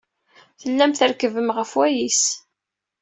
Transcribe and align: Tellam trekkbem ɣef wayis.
Tellam 0.61 0.91
trekkbem 0.99 1.49
ɣef 1.57 1.71
wayis. 1.77 2.23